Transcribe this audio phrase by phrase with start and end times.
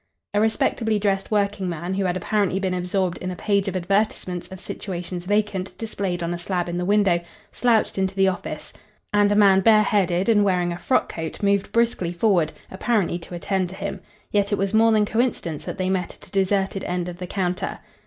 [0.33, 4.47] A respectably dressed working man, who had apparently been absorbed in a page of advertisements
[4.47, 7.19] of situations vacant displayed on a slab in the window,
[7.51, 8.73] slouched into the office,
[9.13, 13.69] and a man bareheaded and wearing a frock coat moved briskly forward, apparently to attend
[13.69, 13.99] to him.
[14.31, 17.27] Yet it was more than coincidence that they met at a deserted end of the
[17.27, 17.77] counter.